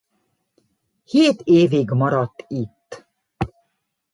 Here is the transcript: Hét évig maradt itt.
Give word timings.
Hét 1.03 1.41
évig 1.43 1.89
maradt 1.89 2.43
itt. 2.47 3.05